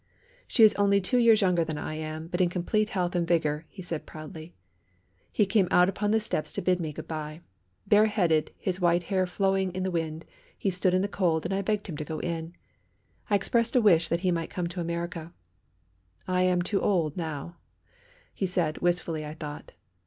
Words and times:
"She 0.47 0.63
is 0.63 0.73
only 0.79 0.99
two 0.99 1.19
years 1.19 1.41
younger 1.41 1.63
than 1.63 1.77
I 1.77 1.93
am, 1.93 2.25
but 2.25 2.41
in 2.41 2.49
complete 2.49 2.89
health 2.89 3.13
and 3.15 3.27
vigour," 3.27 3.65
he 3.69 3.83
said 3.83 4.07
proudly. 4.07 4.55
He 5.31 5.45
came 5.45 5.67
out 5.69 5.89
upon 5.89 6.09
the 6.09 6.19
steps 6.19 6.51
to 6.53 6.61
bid 6.63 6.79
me 6.79 6.91
good 6.91 7.07
bye. 7.07 7.41
Bareheaded, 7.85 8.49
his 8.57 8.81
white 8.81 9.03
hair 9.03 9.27
flowing 9.27 9.71
in 9.73 9.83
the 9.83 9.91
wind, 9.91 10.25
he 10.57 10.71
stood 10.71 10.95
in 10.95 11.03
the 11.03 11.07
cold 11.07 11.45
and 11.45 11.53
I 11.53 11.61
begged 11.61 11.85
him 11.85 11.97
to 11.97 12.03
go 12.03 12.17
in. 12.17 12.55
I 13.29 13.35
expressed 13.35 13.75
a 13.75 13.79
wish 13.81 14.07
that 14.07 14.21
he 14.21 14.31
might 14.31 14.49
come 14.49 14.65
to 14.69 14.81
America. 14.81 15.33
"I 16.27 16.41
am 16.45 16.63
too 16.63 16.81
old 16.81 17.15
now," 17.15 17.57
he 18.33 18.47
said, 18.47 18.79
wistfully, 18.79 19.23
I 19.23 19.35
thought. 19.35 19.73